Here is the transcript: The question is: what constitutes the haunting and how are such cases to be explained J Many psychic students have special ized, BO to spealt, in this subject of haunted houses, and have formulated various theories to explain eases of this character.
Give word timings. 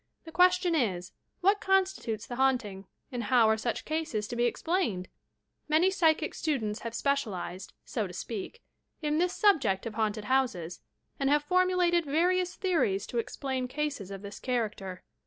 The 0.25 0.31
question 0.31 0.73
is: 0.73 1.11
what 1.41 1.61
constitutes 1.61 2.25
the 2.25 2.37
haunting 2.37 2.87
and 3.11 3.25
how 3.25 3.47
are 3.47 3.55
such 3.55 3.85
cases 3.85 4.27
to 4.29 4.35
be 4.35 4.45
explained 4.45 5.03
J 5.05 5.09
Many 5.67 5.91
psychic 5.91 6.33
students 6.33 6.79
have 6.79 6.95
special 6.95 7.35
ized, 7.35 7.73
BO 7.93 8.07
to 8.07 8.13
spealt, 8.13 8.57
in 9.03 9.19
this 9.19 9.35
subject 9.35 9.85
of 9.85 9.93
haunted 9.93 10.23
houses, 10.25 10.81
and 11.19 11.29
have 11.29 11.43
formulated 11.43 12.05
various 12.05 12.55
theories 12.55 13.05
to 13.05 13.19
explain 13.19 13.67
eases 13.77 14.09
of 14.09 14.23
this 14.23 14.39
character. 14.39 15.03